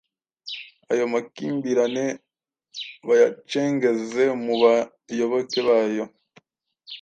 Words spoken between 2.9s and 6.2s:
bayacengeje mu bayoboke bayo.